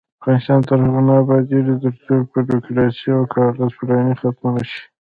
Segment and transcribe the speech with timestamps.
[0.19, 4.81] افغانستان تر هغو نه ابادیږي، ترڅو بیروکراسي او کاغذ پراني ختمه نشي.